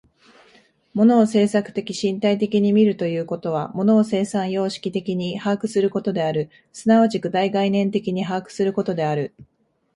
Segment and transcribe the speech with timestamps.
[0.95, 9.35] 物を制作的身体的に見るということは、物を生産様式的に把握することである、即ち具体概念的に把握することである。